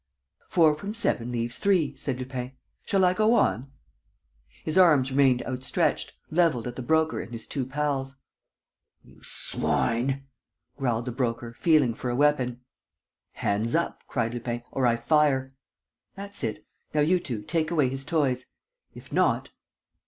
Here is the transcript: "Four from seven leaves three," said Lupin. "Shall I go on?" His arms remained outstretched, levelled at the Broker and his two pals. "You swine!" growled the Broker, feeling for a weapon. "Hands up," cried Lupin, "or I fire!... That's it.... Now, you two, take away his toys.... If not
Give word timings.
"Four 0.49 0.73
from 0.73 0.95
seven 0.95 1.31
leaves 1.31 1.59
three," 1.59 1.95
said 1.95 2.17
Lupin. 2.17 2.53
"Shall 2.87 3.05
I 3.05 3.13
go 3.13 3.35
on?" 3.35 3.71
His 4.65 4.75
arms 4.75 5.11
remained 5.11 5.43
outstretched, 5.45 6.13
levelled 6.31 6.65
at 6.67 6.75
the 6.75 6.81
Broker 6.81 7.21
and 7.21 7.31
his 7.31 7.45
two 7.45 7.67
pals. 7.67 8.15
"You 9.03 9.19
swine!" 9.21 10.25
growled 10.75 11.05
the 11.05 11.11
Broker, 11.11 11.53
feeling 11.53 11.93
for 11.93 12.09
a 12.09 12.15
weapon. 12.15 12.61
"Hands 13.33 13.75
up," 13.75 14.01
cried 14.07 14.33
Lupin, 14.33 14.63
"or 14.71 14.87
I 14.87 14.95
fire!... 14.95 15.51
That's 16.15 16.43
it.... 16.43 16.65
Now, 16.95 17.01
you 17.01 17.19
two, 17.19 17.43
take 17.43 17.69
away 17.69 17.87
his 17.89 18.03
toys.... 18.03 18.47
If 18.95 19.13
not 19.13 19.49